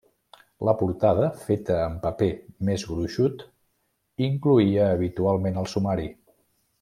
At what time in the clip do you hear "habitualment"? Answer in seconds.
4.99-5.61